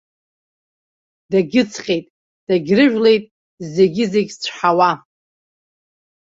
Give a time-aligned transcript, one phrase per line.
[1.31, 2.05] Дагьыҵҟьеит,
[2.47, 3.23] дагьрыжәлеит
[3.73, 4.91] зегьы-зегь цәҳауа.